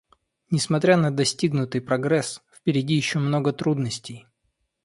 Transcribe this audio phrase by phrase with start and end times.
[0.49, 4.25] Несмотря на достигнутый прогресс, впереди еще много трудностей.